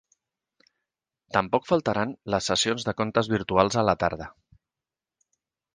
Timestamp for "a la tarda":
3.83-4.33